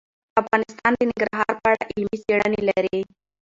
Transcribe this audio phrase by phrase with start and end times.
[0.41, 2.99] افغانستان د ننګرهار په اړه علمي څېړنې لري.